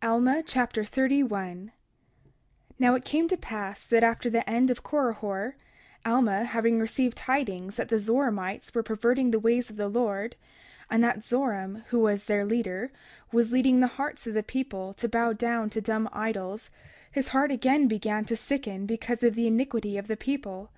[0.00, 1.72] Alma Chapter 31 31:1
[2.78, 5.56] Now it came to pass that after the end of Korihor,
[6.04, 10.36] Alma having received tidings that the Zoramites were perverting the ways of the Lord,
[10.88, 12.92] and that Zoram, who was their leader,
[13.32, 16.70] was leading the hearts of the people to bow down to dumb idols,
[17.10, 20.70] his heart again began to sicken because of the iniquity of the people.